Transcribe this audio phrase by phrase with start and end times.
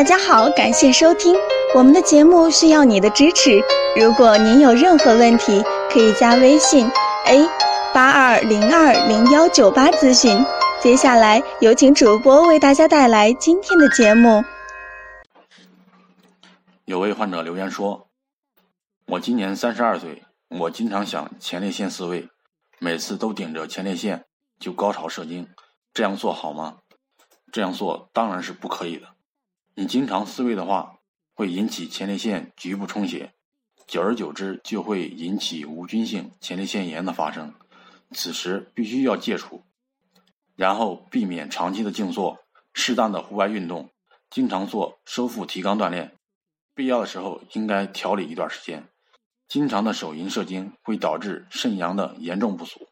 [0.00, 1.36] 大家好，感谢收听
[1.74, 3.62] 我们的节目，需要你的支持。
[4.00, 6.90] 如果您有任何问题，可以加微信
[7.26, 7.46] a
[7.92, 10.42] 八二零二零幺九八咨询。
[10.80, 14.42] 接下来有请主播为大家带来今天的节目。
[16.86, 18.08] 有位患者留言说
[19.04, 22.26] ：“我今年三十二岁，我经常想前列腺自慰，
[22.78, 24.24] 每次都顶着前列腺
[24.58, 25.46] 就高潮射精，
[25.92, 26.76] 这样做好吗？
[27.52, 29.06] 这样做当然是不可以的。”
[29.74, 30.98] 你经常自慰的话，
[31.32, 33.32] 会引起前列腺局部充血，
[33.86, 37.54] 久而久之就会引起无菌性前列腺炎的发生。
[38.12, 39.62] 此时必须要戒除，
[40.56, 42.40] 然后避免长期的静坐，
[42.74, 43.90] 适当的户外运动，
[44.28, 46.18] 经常做收腹提肛锻炼，
[46.74, 48.88] 必要的时候应该调理一段时间。
[49.46, 52.89] 经常的手淫射精会导致肾阳的严重不足，